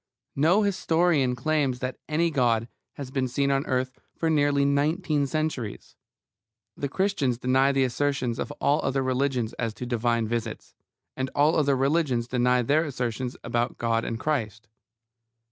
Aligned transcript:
No 0.35 0.63
historian 0.63 1.35
claims 1.35 1.77
that 1.77 1.99
any 2.09 2.31
God 2.31 2.67
has 2.93 3.11
been 3.11 3.27
seen 3.27 3.51
on 3.51 3.67
earth 3.67 3.99
for 4.17 4.31
nearly 4.31 4.65
nineteen 4.65 5.27
centuries. 5.27 5.95
The 6.75 6.89
Christians 6.89 7.37
deny 7.37 7.71
the 7.71 7.83
assertions 7.83 8.39
of 8.39 8.49
all 8.53 8.81
other 8.83 9.03
religions 9.03 9.53
as 9.59 9.75
to 9.75 9.85
divine 9.85 10.27
visits; 10.27 10.73
and 11.15 11.29
all 11.35 11.51
the 11.51 11.59
other 11.59 11.77
religions 11.77 12.27
deny 12.27 12.63
their 12.63 12.83
assertions 12.83 13.37
about 13.43 13.77
God 13.77 14.03
and 14.03 14.19
Christ. 14.19 14.67